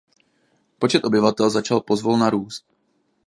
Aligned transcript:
Počet 0.79 1.05
obyvatel 1.05 1.49
začal 1.49 1.81
pozvolna 1.81 2.29
růst. 2.29 2.65